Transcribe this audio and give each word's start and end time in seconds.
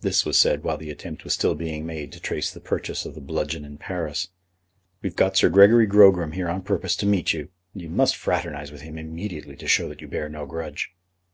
This 0.00 0.24
was 0.24 0.38
said 0.38 0.64
while 0.64 0.78
the 0.78 0.88
attempt 0.88 1.22
was 1.22 1.34
still 1.34 1.54
being 1.54 1.84
made 1.84 2.12
to 2.12 2.18
trace 2.18 2.50
the 2.50 2.62
purchase 2.62 3.04
of 3.04 3.14
the 3.14 3.20
bludgeon 3.20 3.62
in 3.62 3.76
Paris. 3.76 4.28
"We've 5.02 5.14
got 5.14 5.36
Sir 5.36 5.50
Gregory 5.50 5.86
Grogram 5.86 6.32
here 6.32 6.48
on 6.48 6.62
purpose 6.62 6.96
to 6.96 7.06
meet 7.06 7.34
you, 7.34 7.50
and 7.74 7.82
you 7.82 7.90
must 7.90 8.16
fraternise 8.16 8.70
with 8.72 8.80
him 8.80 8.96
immediately, 8.96 9.56
to 9.56 9.68
show 9.68 9.86
that 9.90 10.00
you 10.00 10.08
bear 10.08 10.30
no 10.30 10.46
grudge." 10.46 10.94